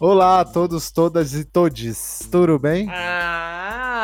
Olá 0.00 0.40
a 0.40 0.44
todos, 0.44 0.90
todas 0.90 1.34
e 1.34 1.44
todes, 1.44 2.28
tudo 2.30 2.58
bem? 2.58 2.88
Ah, 2.90 3.53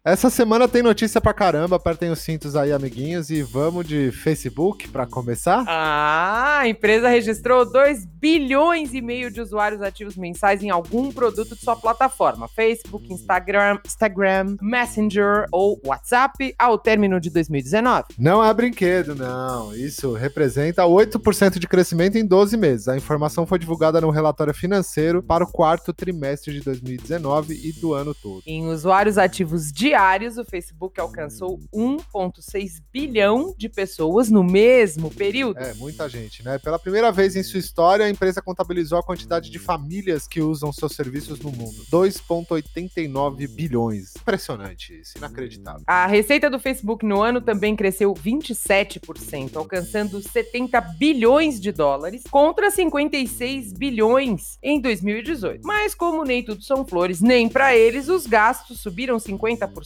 Essa 0.03 0.31
semana 0.31 0.67
tem 0.67 0.81
notícia 0.81 1.21
pra 1.21 1.31
caramba, 1.31 1.75
apertem 1.75 2.09
os 2.09 2.17
cintos 2.21 2.55
aí, 2.55 2.73
amiguinhos, 2.73 3.29
e 3.29 3.43
vamos 3.43 3.87
de 3.87 4.11
Facebook 4.11 4.87
para 4.87 5.05
começar? 5.05 5.63
Ah, 5.67 6.57
a 6.61 6.67
empresa 6.67 7.07
registrou 7.07 7.71
2 7.71 8.07
bilhões 8.07 8.95
e 8.95 9.01
meio 9.01 9.29
de 9.29 9.39
usuários 9.39 9.79
ativos 9.79 10.17
mensais 10.17 10.63
em 10.63 10.71
algum 10.71 11.11
produto 11.11 11.55
de 11.55 11.61
sua 11.61 11.75
plataforma, 11.75 12.47
Facebook, 12.47 13.13
Instagram, 13.13 13.77
Instagram, 13.85 14.55
Messenger 14.59 15.45
ou 15.51 15.79
WhatsApp, 15.85 16.55
ao 16.57 16.79
término 16.79 17.19
de 17.19 17.29
2019. 17.29 18.05
Não 18.17 18.43
é 18.43 18.51
brinquedo, 18.55 19.13
não. 19.13 19.71
Isso 19.75 20.13
representa 20.13 20.81
8% 20.81 21.59
de 21.59 21.67
crescimento 21.67 22.17
em 22.17 22.25
12 22.25 22.57
meses. 22.57 22.87
A 22.87 22.97
informação 22.97 23.45
foi 23.45 23.59
divulgada 23.59 24.01
no 24.01 24.09
relatório 24.09 24.53
financeiro 24.53 25.21
para 25.21 25.43
o 25.43 25.47
quarto 25.47 25.93
trimestre 25.93 26.53
de 26.53 26.61
2019 26.61 27.53
e 27.53 27.71
do 27.73 27.93
ano 27.93 28.15
todo. 28.15 28.41
Em 28.47 28.65
usuários 28.65 29.19
ativos 29.19 29.71
de 29.71 29.90
diários, 29.91 30.37
o 30.37 30.45
Facebook 30.45 31.01
alcançou 31.01 31.59
1,6 31.73 32.81
bilhão 32.93 33.53
de 33.57 33.67
pessoas 33.67 34.31
no 34.31 34.41
mesmo 34.41 35.11
período. 35.11 35.59
É, 35.59 35.73
muita 35.73 36.07
gente, 36.07 36.45
né? 36.45 36.57
Pela 36.57 36.79
primeira 36.79 37.11
vez 37.11 37.35
em 37.35 37.43
sua 37.43 37.59
história, 37.59 38.05
a 38.05 38.09
empresa 38.09 38.41
contabilizou 38.41 38.97
a 38.97 39.03
quantidade 39.03 39.49
de 39.49 39.59
famílias 39.59 40.29
que 40.29 40.39
usam 40.39 40.71
seus 40.71 40.93
serviços 40.95 41.41
no 41.41 41.51
mundo: 41.51 41.83
2,89 41.91 43.49
bilhões. 43.49 44.15
Impressionante 44.15 44.97
isso, 44.97 45.17
inacreditável. 45.17 45.81
A 45.85 46.07
receita 46.07 46.49
do 46.49 46.57
Facebook 46.57 47.05
no 47.05 47.21
ano 47.21 47.41
também 47.41 47.75
cresceu 47.75 48.13
27%, 48.13 49.57
alcançando 49.57 50.21
70 50.21 50.79
bilhões 50.97 51.59
de 51.59 51.73
dólares 51.73 52.23
contra 52.31 52.71
56 52.71 53.73
bilhões 53.73 54.57
em 54.63 54.79
2018. 54.79 55.67
Mas 55.67 55.93
como 55.93 56.23
nem 56.23 56.41
tudo 56.41 56.63
são 56.63 56.85
flores, 56.85 57.19
nem 57.19 57.49
para 57.49 57.75
eles 57.75 58.07
os 58.07 58.25
gastos 58.25 58.79
subiram 58.79 59.17
50% 59.17 59.80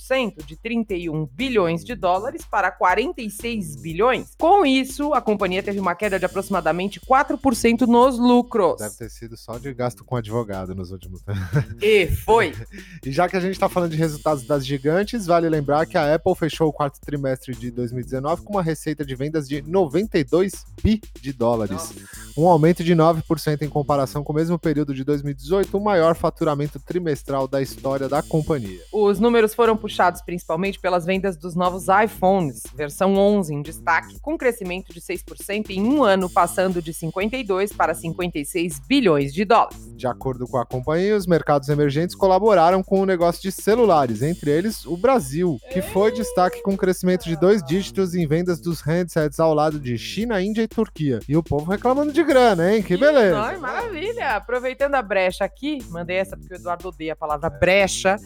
de 0.46 0.56
31 0.56 1.26
bilhões 1.28 1.84
de 1.84 1.96
dólares 1.96 2.46
para 2.46 2.72
46 2.72 3.76
bilhões. 3.78 4.36
Com 4.38 4.66
isso, 4.66 5.14
a 5.14 5.22
companhia 5.22 5.64
teve 5.64 5.80
uma 5.80 5.96
queda 5.96 6.20
de 6.20 6.26
aproximadamente 6.26 7.00
4% 7.00 7.82
nos 7.82 8.18
lucros. 8.18 8.78
Deve 8.80 8.96
ter 8.96 9.10
sido 9.10 9.38
só 9.38 9.58
de 9.58 9.74
gasto 9.74 10.04
com 10.04 10.16
advogado 10.16 10.76
nos 10.76 10.92
últimos 10.92 11.22
tempos. 11.22 11.42
E 11.82 12.08
foi. 12.08 12.54
e 13.06 13.12
já 13.12 13.28
que 13.28 13.36
a 13.36 13.40
gente 13.40 13.54
está 13.54 13.70
falando 13.70 13.92
de 13.92 13.98
resultados 13.98 14.44
das 14.46 14.66
gigantes, 14.66 15.26
vale 15.26 15.50
lembrar 15.50 15.86
que 15.86 15.98
a 15.98 16.16
Apple 16.16 16.36
fechou 16.36 16.68
o 16.70 16.74
quarto 16.74 17.00
trimestre 17.00 17.56
de 17.56 17.72
2019 17.72 18.44
com 18.44 18.54
uma 18.54 18.64
receita 18.64 19.06
de 19.06 19.16
vendas 19.16 19.48
de 19.48 19.62
92 19.62 20.66
bi 20.82 21.02
de 21.22 21.34
dólares. 21.34 21.94
Um 22.38 22.48
aumento 22.48 22.84
de 22.84 22.96
9% 22.96 23.62
em 23.62 23.70
comparação 23.70 24.24
com 24.24 24.34
o 24.34 24.36
mesmo 24.36 24.60
período 24.60 24.94
de 24.94 25.04
2018, 25.04 25.78
o 25.78 25.82
maior 25.84 26.16
faturamento 26.16 26.80
trimestral 26.80 27.48
da 27.48 27.62
história 27.62 28.10
da 28.10 28.22
companhia. 28.22 28.80
Os 28.92 29.20
números 29.20 29.54
foram 29.54 29.78
puxados 29.86 30.20
principalmente 30.24 30.80
pelas 30.80 31.06
vendas 31.06 31.38
dos 31.38 31.54
novos 31.54 31.86
iPhones, 32.04 32.64
versão 32.74 33.16
11 33.16 33.54
em 33.54 33.62
destaque, 33.62 34.20
com 34.20 34.36
crescimento 34.36 34.92
de 34.92 35.00
6% 35.00 35.70
em 35.70 35.84
um 35.84 36.04
ano, 36.04 36.28
passando 36.28 36.82
de 36.82 36.92
52 36.92 37.72
para 37.72 37.94
56 37.94 38.80
bilhões 38.80 39.32
de 39.32 39.46
dólares. 39.46 39.96
De 39.96 40.08
acordo 40.08 40.48
com 40.48 40.58
a 40.58 40.66
companhia, 40.66 41.16
os 41.16 41.28
mercados 41.28 41.70
emergentes 41.70 42.16
colaboraram 42.16 42.82
com 42.82 43.00
o 43.00 43.06
negócio 43.06 43.44
de 43.44 43.52
celulares, 43.52 44.24
entre 44.24 44.50
eles 44.50 44.88
o 44.88 44.98
Brasil, 44.98 45.60
que 45.72 45.84
foi 45.84 46.12
destaque 46.12 46.64
com 46.64 46.76
crescimento 46.76 47.26
de 47.26 47.36
dois 47.36 47.62
dígitos 47.64 48.16
em 48.16 48.26
vendas 48.26 48.60
dos 48.60 48.82
handsets 48.82 49.40
ao 49.40 49.54
lado 49.54 49.80
de 49.80 50.00
China, 50.00 50.42
Índia 50.42 50.64
e 50.64 50.68
Turquia. 50.68 51.20
E 51.30 51.38
o 51.38 51.44
povo 51.44 51.70
reclamando 51.70 52.12
de 52.12 52.24
grana, 52.24 52.74
hein? 52.74 52.82
Que 52.82 52.98
beleza! 52.98 53.40
Ai, 53.40 53.58
maravilha! 53.58 54.32
Aproveitando 54.32 54.96
a 54.96 55.02
brecha 55.04 55.46
aqui, 55.46 55.78
mandei 55.90 56.18
essa 56.18 56.36
porque 56.36 56.56
o 56.56 56.58
Eduardo 56.58 56.90
odeia 56.90 57.14
a 57.14 57.16
palavra 57.16 57.52
brecha. 57.52 58.18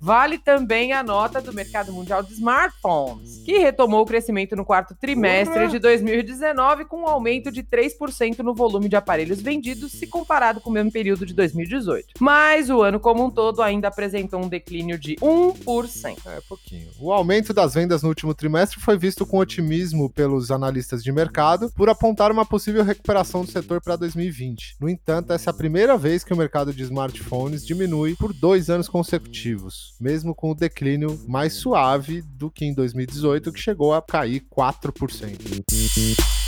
Vale 0.00 0.38
também 0.38 0.92
a 0.92 1.01
nota 1.02 1.40
do 1.40 1.52
mercado 1.52 1.92
mundial 1.92 2.22
de 2.22 2.32
smartphones, 2.32 3.42
que 3.44 3.58
retomou 3.58 4.02
o 4.02 4.06
crescimento 4.06 4.56
no 4.56 4.64
quarto 4.64 4.94
trimestre 4.94 5.68
de 5.68 5.78
2019 5.78 6.84
com 6.84 7.02
um 7.02 7.08
aumento 7.08 7.50
de 7.50 7.62
3% 7.62 8.38
no 8.38 8.54
volume 8.54 8.88
de 8.88 8.96
aparelhos 8.96 9.40
vendidos 9.40 9.92
se 9.92 10.06
comparado 10.06 10.60
com 10.60 10.70
o 10.70 10.72
mesmo 10.72 10.92
período 10.92 11.26
de 11.26 11.34
2018. 11.34 12.14
Mas 12.20 12.70
o 12.70 12.82
ano 12.82 13.00
como 13.00 13.24
um 13.24 13.30
todo 13.30 13.62
ainda 13.62 13.88
apresentou 13.88 14.42
um 14.42 14.48
declínio 14.48 14.98
de 14.98 15.16
1%. 15.16 16.18
É, 16.26 16.40
pouquinho. 16.48 16.88
O 17.00 17.12
aumento 17.12 17.52
das 17.52 17.74
vendas 17.74 18.02
no 18.02 18.08
último 18.08 18.34
trimestre 18.34 18.80
foi 18.80 18.96
visto 18.96 19.26
com 19.26 19.38
otimismo 19.38 20.10
pelos 20.10 20.50
analistas 20.50 21.02
de 21.02 21.10
mercado 21.10 21.70
por 21.76 21.88
apontar 21.88 22.30
uma 22.30 22.44
possível 22.44 22.84
recuperação 22.84 23.44
do 23.44 23.50
setor 23.50 23.80
para 23.80 23.96
2020. 23.96 24.76
No 24.80 24.88
entanto, 24.88 25.32
essa 25.32 25.50
é 25.50 25.52
a 25.52 25.56
primeira 25.56 25.96
vez 25.96 26.22
que 26.24 26.32
o 26.32 26.36
mercado 26.36 26.72
de 26.72 26.82
smartphones 26.82 27.66
diminui 27.66 28.14
por 28.14 28.32
dois 28.32 28.70
anos 28.70 28.88
consecutivos, 28.88 29.94
mesmo 30.00 30.34
com 30.34 30.50
o 30.50 30.54
declínio 30.54 30.91
declínio 30.92 31.18
mais 31.26 31.54
suave 31.54 32.22
do 32.22 32.50
que 32.50 32.64
em 32.64 32.74
2018, 32.74 33.52
que 33.52 33.60
chegou 33.60 33.94
a 33.94 34.02
cair 34.02 34.42
4%. 34.50 36.41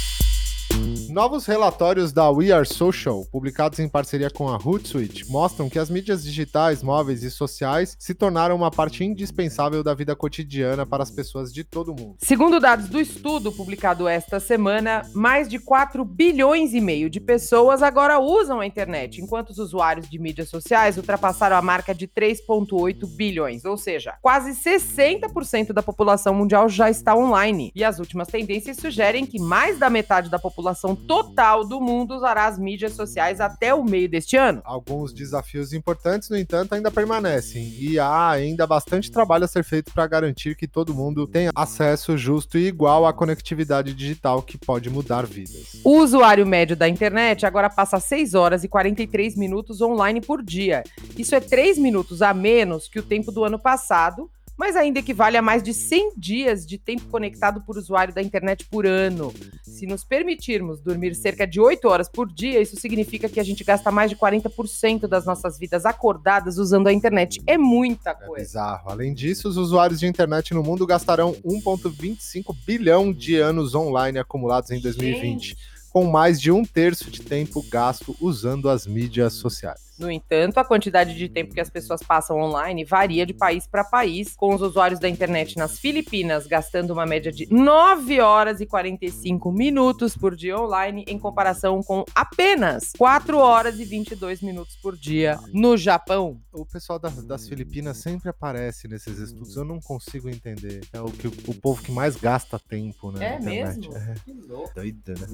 Novos 1.15 1.47
relatórios 1.47 2.13
da 2.13 2.29
We 2.29 2.51
Are 2.51 2.67
Social, 2.67 3.25
publicados 3.31 3.79
em 3.79 3.89
parceria 3.89 4.29
com 4.29 4.49
a 4.49 4.57
Hootsuite, 4.57 5.31
mostram 5.31 5.71
que 5.71 5.79
as 5.79 5.89
mídias 5.89 6.25
digitais, 6.25 6.83
móveis 6.83 7.23
e 7.23 7.31
sociais 7.31 7.97
se 8.01 8.13
tornaram 8.15 8.57
uma 8.57 8.69
parte 8.69 9.05
indispensável 9.05 9.85
da 9.85 9.95
vida 9.95 10.17
cotidiana 10.17 10.85
para 10.85 11.05
as 11.05 11.13
pessoas 11.13 11.53
de 11.53 11.63
todo 11.63 11.93
o 11.93 11.95
mundo. 11.95 12.17
Segundo 12.19 12.59
dados 12.59 12.89
do 12.89 13.01
estudo 13.01 13.53
publicado 13.53 14.09
esta 14.09 14.41
semana, 14.41 15.09
mais 15.15 15.49
de 15.49 15.61
4 15.61 16.05
bilhões 16.05 16.75
e 16.75 16.81
meio 16.81 17.09
de 17.09 17.21
pessoas 17.21 17.81
agora 17.81 18.19
usam 18.19 18.59
a 18.59 18.67
internet, 18.67 19.21
enquanto 19.21 19.51
os 19.51 19.59
usuários 19.59 20.11
de 20.11 20.19
mídias 20.19 20.49
sociais 20.49 20.97
ultrapassaram 20.97 21.57
a 21.57 21.63
marca 21.63 21.95
de 21.95 22.09
3,8 22.09 23.07
bilhões, 23.15 23.65
ou 23.65 23.77
seja, 23.77 24.17
quase 24.21 24.51
60% 24.51 25.73
da 25.73 25.81
população 25.81 26.35
mundial 26.35 26.69
já 26.69 26.91
está 26.91 27.15
online. 27.15 27.71
E 27.73 27.85
as 27.85 28.01
últimas 28.01 28.27
tendências 28.27 28.79
sugerem 28.79 29.25
que 29.25 29.39
mais 29.39 29.79
da 29.79 29.89
metade 29.89 30.29
da 30.29 30.41
população 30.41 30.64
total 30.95 31.67
do 31.67 31.81
mundo 31.81 32.15
usará 32.15 32.47
as 32.47 32.59
mídias 32.59 32.93
sociais 32.93 33.41
até 33.41 33.75
o 33.75 33.85
meio 33.85 34.09
deste 34.09 34.37
ano. 34.37 34.63
Alguns 34.65 35.13
desafios 35.13 35.73
importantes, 35.73 36.31
no 36.31 36.39
entanto, 36.39 36.75
ainda 36.75 36.91
permanecem 36.91 37.75
e 37.79 37.99
há 37.99 38.31
ainda 38.31 38.67
bastante 38.67 39.11
trabalho 39.11 39.45
a 39.45 39.49
ser 39.49 39.65
feito 39.65 39.93
para 39.93 40.07
garantir 40.07 40.57
que 40.57 40.69
todo 40.69 40.95
mundo 40.95 41.27
tenha 41.27 41.51
acesso 41.55 42.17
justo 42.17 42.57
e 42.57 42.67
igual 42.67 43.07
à 43.07 43.13
conectividade 43.13 43.93
digital 43.93 44.41
que 44.41 44.57
pode 44.57 44.89
mudar 44.89 45.27
vidas. 45.27 45.81
O 45.85 45.99
usuário 45.99 46.47
médio 46.47 46.77
da 46.77 46.89
internet 46.89 47.45
agora 47.45 47.69
passa 47.69 47.99
6 47.99 48.35
horas 48.35 48.63
e 48.63 48.69
43 48.69 49.37
minutos 49.37 49.81
online 49.81 50.21
por 50.21 50.43
dia. 50.43 50.85
Isso 51.19 51.35
é 51.35 51.41
3 51.41 51.79
minutos 51.79 52.23
a 52.23 52.33
menos 52.33 52.89
que 52.89 52.99
o 52.99 53.03
tempo 53.03 53.33
do 53.33 53.45
ano 53.45 53.59
passado 53.59 54.31
mas 54.57 54.77
ainda 54.77 55.01
equivale 55.01 55.37
a 55.37 55.43
mais 55.43 55.63
de 55.63 55.75
100 55.75 56.13
dias 56.17 56.67
de 56.67 56.79
tempo 56.79 57.07
conectado 57.07 57.61
por 57.61 57.77
usuário 57.77 58.15
da 58.15 58.23
internet 58.23 58.67
por 58.71 58.87
ano. 58.87 59.33
Se 59.63 59.87
nos 59.87 60.05
permitirmos 60.05 60.81
dormir 60.81 61.15
cerca 61.15 61.47
de 61.47 61.61
8 61.61 61.89
horas 61.89 62.09
por 62.09 62.33
dia, 62.33 62.61
isso 62.61 62.77
significa 62.77 63.29
que 63.29 63.41
a 63.41 63.45
gente 63.45 63.65
gasta 63.65 63.91
mais 63.91 64.11
de 64.11 64.17
40% 64.17 65.07
das 65.09 65.27
nossas 65.27 65.59
vidas 65.59 65.85
acordadas 65.85 66.59
usando 66.59 66.87
a 66.87 66.93
internet. 66.93 67.43
É 67.47 67.59
muita 67.59 68.11
é 68.11 68.15
coisa. 68.15 68.35
É 68.35 68.45
bizarro. 68.45 68.91
Além 68.91 69.13
disso, 69.13 69.49
os 69.49 69.57
usuários 69.57 70.01
de 70.01 70.07
internet 70.07 70.55
no 70.55 70.63
mundo 70.63 70.87
gastarão 70.87 71.33
1,25 71.45 72.55
bilhão 72.65 73.13
de 73.13 73.37
anos 73.37 73.75
online 73.75 74.19
acumulados 74.19 74.71
em 74.71 74.81
2020, 74.81 75.49
gente. 75.49 75.57
com 75.91 76.05
mais 76.05 76.41
de 76.41 76.53
um 76.53 76.65
terço 76.65 77.11
de 77.11 77.21
tempo 77.23 77.63
gasto 77.69 78.17
usando 78.21 78.69
as 78.69 78.87
mídias 78.87 79.35
sociais. 79.35 79.84
No 79.99 80.11
entanto, 80.11 80.59
a 80.59 80.65
quantidade 80.65 81.15
de 81.15 81.29
tempo 81.29 81.55
que 81.55 81.61
as 81.61 81.71
pessoas 81.71 82.03
passam 82.03 82.39
online 82.39 82.85
varia 82.85 83.25
de 83.25 83.33
país 83.33 83.67
para 83.67 83.85
país, 83.85 84.35
com 84.37 84.55
os 84.55 84.63
usuários 84.63 85.01
da 85.01 85.09
internet 85.09 85.57
nas 85.57 85.79
Filipinas 85.79 86.47
gastando 86.47 86.93
uma 86.93 87.07
média 87.07 87.31
de 87.31 87.47
9 87.51 88.21
horas 88.21 88.61
e 88.61 88.67
45 88.67 89.53
minutos 89.53 90.17
por 90.17 90.35
dia 90.35 90.59
online, 90.59 91.05
em 91.09 91.19
comparação 91.19 91.83
com 91.83 92.05
apenas 92.15 92.93
4 92.97 93.39
horas 93.39 93.79
e 93.79 93.85
22 93.85 94.43
minutos 94.43 94.77
por 94.77 94.97
dia 94.97 95.39
no 95.53 95.77
Japão. 95.77 96.41
O 96.53 96.67
pessoal 96.67 96.99
das, 96.99 97.25
das 97.25 97.49
Filipinas 97.49 97.99
sempre 97.99 98.29
aparece 98.29 98.89
nesses 98.89 99.19
estudos, 99.19 99.57
eu 99.57 99.65
não 99.65 99.81
consigo 99.81 100.29
entender. 100.29 100.81
É 100.93 101.01
o, 101.01 101.11
que, 101.11 101.29
o 101.29 101.55
povo 101.55 101.83
que 101.83 101.93
mais 101.93 102.17
gasta 102.17 102.59
tempo, 102.59 103.13
né? 103.13 103.37
É 103.37 103.41
mesmo? 103.41 103.97
É. 103.97 104.15
Que 104.25 104.33
louco. 104.33 104.73
Doida, 104.75 105.15
né? 105.15 105.27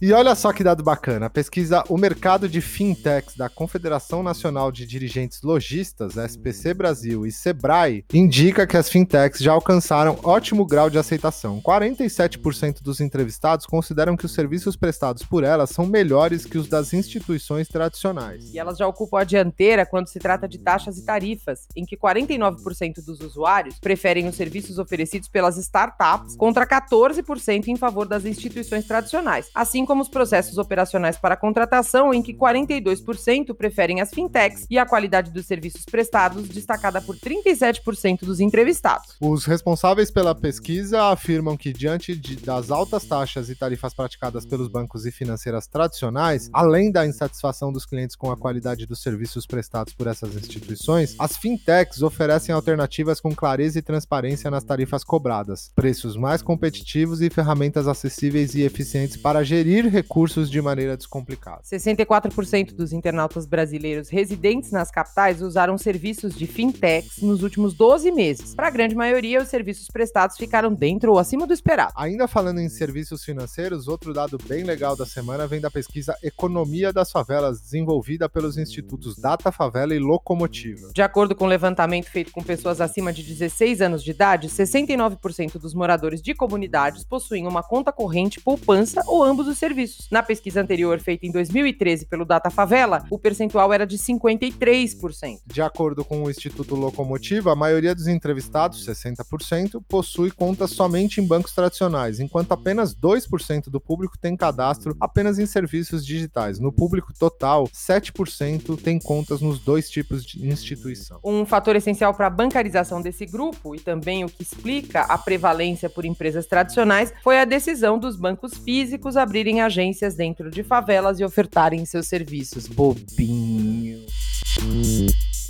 E 0.00 0.12
olha 0.12 0.32
só 0.36 0.52
que 0.52 0.62
dado 0.62 0.80
bacana, 0.80 1.26
a 1.26 1.30
pesquisa 1.30 1.82
O 1.88 1.98
Mercado 1.98 2.48
de 2.48 2.60
Fintechs 2.60 3.36
da 3.36 3.48
Confederação 3.48 4.22
Nacional 4.22 4.70
de 4.70 4.86
Dirigentes 4.86 5.42
Logistas, 5.42 6.16
SPC 6.16 6.72
Brasil 6.72 7.26
e 7.26 7.32
Sebrae, 7.32 8.04
indica 8.14 8.64
que 8.64 8.76
as 8.76 8.88
fintechs 8.88 9.40
já 9.40 9.50
alcançaram 9.50 10.16
ótimo 10.22 10.64
grau 10.64 10.88
de 10.88 10.98
aceitação. 10.98 11.60
47% 11.60 12.80
dos 12.80 13.00
entrevistados 13.00 13.66
consideram 13.66 14.16
que 14.16 14.24
os 14.24 14.32
serviços 14.32 14.76
prestados 14.76 15.24
por 15.24 15.42
elas 15.42 15.70
são 15.70 15.84
melhores 15.84 16.44
que 16.44 16.58
os 16.58 16.68
das 16.68 16.92
instituições 16.92 17.66
tradicionais. 17.66 18.54
E 18.54 18.58
elas 18.58 18.78
já 18.78 18.86
ocupam 18.86 19.18
a 19.18 19.24
dianteira 19.24 19.84
quando 19.84 20.06
se 20.06 20.20
trata 20.20 20.46
de 20.46 20.58
taxas 20.58 20.96
e 20.96 21.04
tarifas, 21.04 21.66
em 21.74 21.84
que 21.84 21.96
49% 21.96 23.04
dos 23.04 23.18
usuários 23.18 23.80
preferem 23.80 24.28
os 24.28 24.36
serviços 24.36 24.78
oferecidos 24.78 25.28
pelas 25.28 25.56
startups, 25.56 26.36
contra 26.36 26.64
14% 26.64 27.66
em 27.66 27.76
favor 27.76 28.06
das 28.06 28.24
instituições 28.24 28.84
tradicionais, 28.84 29.50
assim 29.52 29.87
como 29.88 30.02
os 30.02 30.08
processos 30.08 30.58
operacionais 30.58 31.16
para 31.16 31.34
contratação, 31.34 32.12
em 32.12 32.22
que 32.22 32.34
42% 32.34 33.54
preferem 33.54 34.02
as 34.02 34.10
fintechs 34.10 34.66
e 34.70 34.78
a 34.78 34.84
qualidade 34.84 35.30
dos 35.30 35.46
serviços 35.46 35.84
prestados, 35.86 36.46
destacada 36.46 37.00
por 37.00 37.16
37% 37.16 38.20
dos 38.24 38.38
entrevistados. 38.38 39.16
Os 39.20 39.46
responsáveis 39.46 40.10
pela 40.10 40.34
pesquisa 40.34 41.04
afirmam 41.04 41.56
que, 41.56 41.72
diante 41.72 42.14
de- 42.14 42.36
das 42.36 42.70
altas 42.70 43.06
taxas 43.06 43.48
e 43.48 43.54
tarifas 43.54 43.94
praticadas 43.94 44.44
pelos 44.44 44.68
bancos 44.68 45.06
e 45.06 45.10
financeiras 45.10 45.66
tradicionais, 45.66 46.50
além 46.52 46.92
da 46.92 47.06
insatisfação 47.06 47.72
dos 47.72 47.86
clientes 47.86 48.14
com 48.14 48.30
a 48.30 48.36
qualidade 48.36 48.84
dos 48.84 49.00
serviços 49.00 49.46
prestados 49.46 49.94
por 49.94 50.06
essas 50.06 50.36
instituições, 50.36 51.16
as 51.18 51.36
fintechs 51.36 52.02
oferecem 52.02 52.54
alternativas 52.54 53.20
com 53.22 53.34
clareza 53.34 53.78
e 53.78 53.82
transparência 53.82 54.50
nas 54.50 54.64
tarifas 54.64 55.02
cobradas, 55.02 55.72
preços 55.74 56.14
mais 56.14 56.42
competitivos 56.42 57.22
e 57.22 57.30
ferramentas 57.30 57.88
acessíveis 57.88 58.54
e 58.54 58.60
eficientes 58.62 59.16
para 59.16 59.42
gerir 59.42 59.77
recursos 59.86 60.50
de 60.50 60.60
maneira 60.60 60.96
descomplicada. 60.96 61.62
64% 61.62 62.74
dos 62.74 62.92
internautas 62.92 63.46
brasileiros 63.46 64.08
residentes 64.08 64.70
nas 64.70 64.90
capitais 64.90 65.42
usaram 65.42 65.78
serviços 65.78 66.34
de 66.34 66.46
fintechs 66.46 67.22
nos 67.22 67.42
últimos 67.42 67.74
12 67.74 68.10
meses. 68.10 68.54
Para 68.54 68.68
a 68.68 68.70
grande 68.70 68.94
maioria, 68.94 69.42
os 69.42 69.48
serviços 69.48 69.88
prestados 69.88 70.36
ficaram 70.36 70.72
dentro 70.72 71.12
ou 71.12 71.18
acima 71.18 71.46
do 71.46 71.52
esperado. 71.52 71.92
Ainda 71.96 72.26
falando 72.26 72.60
em 72.60 72.68
serviços 72.68 73.24
financeiros, 73.24 73.88
outro 73.88 74.12
dado 74.12 74.38
bem 74.48 74.64
legal 74.64 74.96
da 74.96 75.06
semana 75.06 75.46
vem 75.46 75.60
da 75.60 75.70
pesquisa 75.70 76.16
Economia 76.22 76.92
das 76.92 77.12
Favelas, 77.12 77.60
desenvolvida 77.60 78.28
pelos 78.28 78.58
institutos 78.58 79.16
Data 79.16 79.52
Favela 79.52 79.94
e 79.94 79.98
Locomotiva. 79.98 80.90
De 80.94 81.02
acordo 81.02 81.34
com 81.34 81.44
o 81.44 81.48
levantamento 81.48 82.06
feito 82.06 82.32
com 82.32 82.42
pessoas 82.42 82.80
acima 82.80 83.12
de 83.12 83.22
16 83.22 83.80
anos 83.80 84.02
de 84.02 84.10
idade, 84.10 84.48
69% 84.48 85.58
dos 85.58 85.74
moradores 85.74 86.22
de 86.22 86.34
comunidades 86.34 87.04
possuem 87.04 87.46
uma 87.46 87.62
conta 87.62 87.92
corrente, 87.92 88.40
poupança 88.40 89.02
ou 89.06 89.22
ambos 89.22 89.46
os 89.46 89.58
serviços. 89.58 89.67
Na 90.10 90.22
pesquisa 90.22 90.60
anterior, 90.60 90.98
feita 91.00 91.26
em 91.26 91.30
2013 91.30 92.06
pelo 92.06 92.24
Data 92.24 92.50
Favela, 92.50 93.04
o 93.10 93.18
percentual 93.18 93.72
era 93.72 93.86
de 93.86 93.98
53%. 93.98 95.40
De 95.46 95.62
acordo 95.62 96.04
com 96.04 96.22
o 96.22 96.30
Instituto 96.30 96.74
Locomotiva, 96.74 97.52
a 97.52 97.56
maioria 97.56 97.94
dos 97.94 98.06
entrevistados, 98.06 98.86
60%, 98.86 99.82
possui 99.88 100.30
contas 100.30 100.70
somente 100.70 101.20
em 101.20 101.26
bancos 101.26 101.52
tradicionais, 101.52 102.20
enquanto 102.20 102.52
apenas 102.52 102.94
2% 102.94 103.68
do 103.68 103.80
público 103.80 104.18
tem 104.18 104.36
cadastro 104.36 104.96
apenas 105.00 105.38
em 105.38 105.46
serviços 105.46 106.04
digitais. 106.04 106.58
No 106.58 106.72
público 106.72 107.12
total, 107.18 107.64
7% 107.68 108.80
tem 108.80 108.98
contas 108.98 109.40
nos 109.40 109.58
dois 109.58 109.90
tipos 109.90 110.24
de 110.24 110.46
instituição. 110.48 111.20
Um 111.24 111.44
fator 111.44 111.76
essencial 111.76 112.14
para 112.14 112.26
a 112.26 112.30
bancarização 112.30 113.02
desse 113.02 113.26
grupo 113.26 113.74
e 113.74 113.80
também 113.80 114.24
o 114.24 114.28
que 114.28 114.42
explica 114.42 115.02
a 115.02 115.18
prevalência 115.18 115.90
por 115.90 116.04
empresas 116.04 116.46
tradicionais 116.46 117.12
foi 117.22 117.38
a 117.38 117.44
decisão 117.44 117.98
dos 117.98 118.16
bancos 118.16 118.56
físicos 118.58 119.16
abrirem 119.16 119.57
agências 119.60 120.14
dentro 120.14 120.50
de 120.50 120.62
favelas 120.62 121.20
e 121.20 121.24
ofertarem 121.24 121.84
seus 121.84 122.06
serviços. 122.06 122.66
Bobinho. 122.66 124.06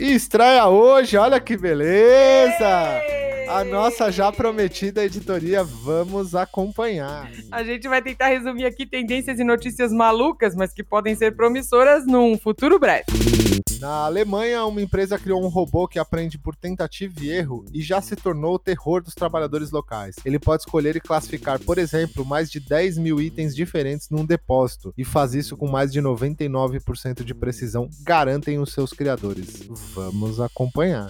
E 0.00 0.15
estreia 0.15 0.69
hoje, 0.69 1.17
olha 1.17 1.41
que 1.41 1.56
beleza! 1.56 3.03
A 3.49 3.65
nossa 3.65 4.12
já 4.12 4.31
prometida 4.31 5.05
editoria, 5.05 5.65
vamos 5.65 6.35
acompanhar. 6.35 7.29
A 7.50 7.65
gente 7.65 7.89
vai 7.89 8.00
tentar 8.00 8.29
resumir 8.29 8.65
aqui 8.67 8.87
tendências 8.87 9.41
e 9.41 9.45
notícias 9.45 9.91
malucas, 9.91 10.55
mas 10.55 10.73
que 10.73 10.85
podem 10.85 11.17
ser 11.17 11.35
promissoras 11.35 12.06
num 12.06 12.39
futuro 12.39 12.79
breve. 12.79 13.06
Na 13.81 14.06
Alemanha, 14.06 14.65
uma 14.67 14.83
empresa 14.83 15.19
criou 15.19 15.43
um 15.43 15.49
robô 15.49 15.87
que 15.87 16.01
aprende 16.01 16.37
por 16.37 16.56
tentativa 16.56 17.15
e 17.21 17.31
erro 17.31 17.65
e 17.73 17.81
já 17.81 18.03
se 18.03 18.17
tornou 18.17 18.55
o 18.55 18.59
terror 18.59 19.03
dos 19.03 19.15
trabalhadores 19.15 19.71
locais. 19.71 20.17
Ele 20.25 20.39
pode 20.39 20.62
escolher 20.62 20.97
e 20.97 21.01
classificar, 21.01 21.61
por 21.61 21.79
exemplo, 21.79 22.25
mais 22.25 22.51
de 22.51 22.59
10 22.59 22.99
mil 22.99 23.21
itens 23.21 23.55
diferentes 23.55 24.11
num 24.11 24.27
depósito 24.27 24.93
e 24.99 25.05
faz 25.05 25.33
isso 25.33 25.56
com 25.56 25.69
mais 25.69 25.93
de 25.93 26.03
99% 26.03 27.23
de 27.23 27.35
precisão, 27.35 27.89
garantem 28.03 28.59
os 28.59 28.73
seus 28.73 28.93
criadores. 28.93 29.69
Vamos 29.94 30.40
acompanhar. 30.40 31.08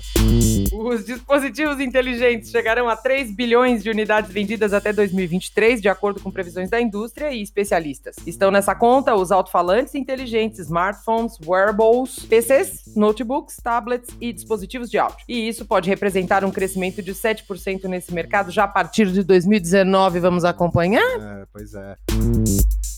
Os 0.72 1.04
dispositivos 1.04 1.80
inteligentes 1.80 2.50
chegarão 2.50 2.88
a 2.88 2.96
3 2.96 3.30
bilhões 3.34 3.82
de 3.82 3.90
unidades 3.90 4.30
vendidas 4.32 4.72
até 4.72 4.92
2023, 4.92 5.80
de 5.80 5.88
acordo 5.88 6.20
com 6.20 6.30
previsões 6.30 6.70
da 6.70 6.80
indústria 6.80 7.32
e 7.32 7.42
especialistas. 7.42 8.16
Estão 8.26 8.50
nessa 8.50 8.75
conta 8.75 9.14
os 9.14 9.32
alto-falantes 9.32 9.94
inteligentes, 9.94 10.60
smartphones, 10.60 11.38
wearables, 11.44 12.20
PCs, 12.26 12.94
notebooks, 12.96 13.56
tablets 13.62 14.10
e 14.20 14.32
dispositivos 14.32 14.90
de 14.90 14.98
áudio. 14.98 15.19
E 15.28 15.48
isso 15.48 15.64
pode 15.66 15.88
representar 15.88 16.44
um 16.44 16.50
crescimento 16.50 17.02
de 17.02 17.12
7% 17.12 17.84
nesse 17.84 18.12
mercado 18.12 18.50
já 18.50 18.64
a 18.64 18.69
partir 18.69 19.10
de 19.10 19.22
2019. 19.22 20.20
Vamos 20.20 20.44
acompanhar? 20.44 21.00
É, 21.02 21.46
pois 21.52 21.74
é. 21.74 21.96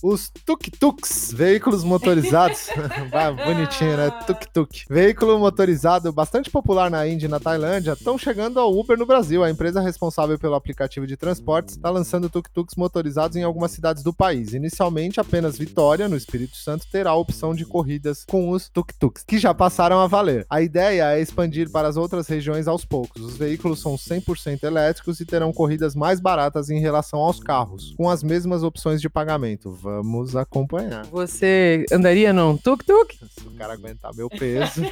Os 0.02 0.30
tuk-tuks, 0.46 1.30
veículos 1.30 1.84
motorizados. 1.84 2.68
Bonitinho, 3.44 3.98
né? 3.98 4.10
Tuk-tuk. 4.26 4.84
Veículo 4.88 5.38
motorizado 5.38 6.10
bastante 6.10 6.50
popular 6.50 6.90
na 6.90 7.06
Índia 7.06 7.26
e 7.26 7.28
na 7.28 7.38
Tailândia 7.38 7.92
estão 7.92 8.16
chegando 8.16 8.58
ao 8.58 8.74
Uber 8.74 8.98
no 8.98 9.04
Brasil. 9.04 9.44
A 9.44 9.50
empresa 9.50 9.78
responsável 9.80 10.38
pelo 10.38 10.54
aplicativo 10.54 11.06
de 11.06 11.18
transportes 11.18 11.76
está 11.76 11.90
lançando 11.90 12.30
tuk-tuks 12.30 12.76
motorizados 12.78 13.36
em 13.36 13.42
algumas 13.42 13.72
cidades 13.72 14.02
do 14.02 14.12
país. 14.12 14.54
Inicialmente, 14.54 15.20
apenas 15.20 15.58
Vitória, 15.58 16.08
no 16.08 16.16
Espírito 16.16 16.56
Santo, 16.56 16.86
terá 16.90 17.10
a 17.10 17.16
opção 17.16 17.54
de 17.54 17.66
corridas 17.66 18.24
com 18.24 18.50
os 18.50 18.70
tuk-tuks, 18.70 19.22
que 19.22 19.38
já 19.38 19.52
passaram 19.52 20.00
a 20.00 20.06
valer. 20.06 20.46
A 20.48 20.62
ideia 20.62 21.12
é 21.14 21.20
expandir 21.20 21.70
para 21.70 21.88
as 21.88 21.98
outras 21.98 22.26
regiões 22.26 22.66
aos 22.66 22.86
poucos. 22.86 23.22
Os 23.22 23.36
veículos 23.36 23.80
são 23.80 23.96
100% 23.96 24.62
elétricos 24.62 25.20
e 25.20 25.26
terão 25.26 25.52
corridas 25.52 25.94
mais 25.94 26.20
baratas 26.20 26.70
em 26.70 26.80
relação 26.80 27.20
aos 27.20 27.38
carros, 27.38 27.94
com 27.98 28.08
as 28.08 28.22
mesmas 28.22 28.62
opções 28.62 29.00
de 29.00 29.10
pagamento. 29.10 29.70
Vamos 29.96 30.36
acompanhar. 30.36 31.04
Você 31.06 31.84
andaria 31.92 32.32
num 32.32 32.56
tuk-tuk? 32.56 33.18
Se 33.38 33.46
o 33.46 33.50
cara 33.56 33.72
aguentar 33.72 34.14
meu 34.14 34.30
peso. 34.30 34.82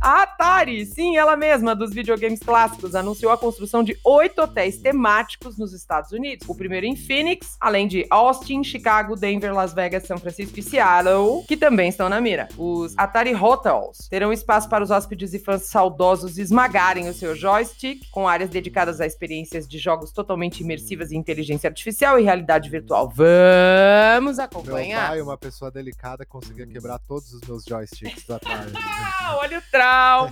A 0.00 0.23
Atari, 0.34 0.84
sim, 0.84 1.16
ela 1.16 1.36
mesma, 1.36 1.76
dos 1.76 1.94
videogames 1.94 2.40
clássicos, 2.40 2.96
anunciou 2.96 3.30
a 3.30 3.38
construção 3.38 3.84
de 3.84 3.96
oito 4.04 4.42
hotéis 4.42 4.78
temáticos 4.78 5.56
nos 5.56 5.72
Estados 5.72 6.10
Unidos. 6.10 6.48
O 6.48 6.56
primeiro 6.56 6.84
em 6.86 6.96
Phoenix, 6.96 7.56
além 7.60 7.86
de 7.86 8.04
Austin, 8.10 8.64
Chicago, 8.64 9.14
Denver, 9.14 9.54
Las 9.54 9.72
Vegas, 9.72 10.02
São 10.02 10.18
Francisco 10.18 10.58
e 10.58 10.62
Seattle, 10.62 11.44
que 11.46 11.56
também 11.56 11.88
estão 11.88 12.08
na 12.08 12.20
mira. 12.20 12.48
Os 12.58 12.94
Atari 12.96 13.32
Hotels 13.32 14.08
terão 14.10 14.32
espaço 14.32 14.68
para 14.68 14.82
os 14.82 14.90
hóspedes 14.90 15.34
e 15.34 15.38
fãs 15.38 15.62
saudosos 15.66 16.36
esmagarem 16.36 17.08
o 17.08 17.14
seu 17.14 17.36
joystick, 17.36 18.02
com 18.10 18.26
áreas 18.26 18.50
dedicadas 18.50 19.00
a 19.00 19.06
experiências 19.06 19.68
de 19.68 19.78
jogos 19.78 20.10
totalmente 20.10 20.64
imersivas 20.64 21.12
em 21.12 21.16
inteligência 21.16 21.68
artificial 21.68 22.18
e 22.18 22.24
realidade 22.24 22.68
virtual. 22.68 23.08
Vamos 23.08 24.38
Meu 24.38 24.44
acompanhar. 24.44 25.10
pai, 25.10 25.22
uma 25.22 25.38
pessoa 25.38 25.70
delicada, 25.70 26.26
conseguia 26.26 26.66
quebrar 26.66 26.98
todos 26.98 27.32
os 27.32 27.40
meus 27.42 27.62
joysticks 27.64 28.26
da 28.26 28.40
tarde. 28.40 28.72
Ah, 28.74 29.36
olha 29.40 29.58
o 29.58 29.62
trauma! 29.70 30.23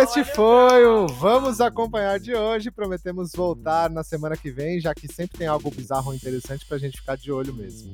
Este 0.00 0.24
foi 0.24 0.84
o. 0.86 1.06
Vamos 1.06 1.60
Acompanhar 1.60 2.18
de 2.18 2.34
hoje. 2.34 2.70
Prometemos 2.70 3.32
voltar 3.32 3.90
na 3.90 4.02
semana 4.02 4.36
que 4.36 4.50
vem, 4.50 4.80
já 4.80 4.94
que 4.94 5.06
sempre 5.12 5.38
tem 5.38 5.46
algo 5.46 5.70
bizarro 5.70 6.08
ou 6.08 6.14
interessante 6.14 6.64
pra 6.66 6.78
gente 6.78 6.98
ficar 6.98 7.16
de 7.16 7.30
olho 7.30 7.54
mesmo. 7.54 7.92